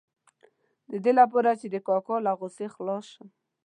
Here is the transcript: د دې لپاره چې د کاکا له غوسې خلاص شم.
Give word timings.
د 0.91 0.93
دې 1.03 1.11
لپاره 1.19 1.51
چې 1.59 1.67
د 1.73 1.75
کاکا 1.87 2.15
له 2.25 2.31
غوسې 2.39 2.67
خلاص 2.75 3.05
شم. 3.13 3.27